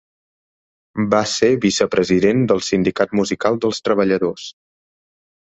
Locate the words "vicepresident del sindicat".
1.65-3.15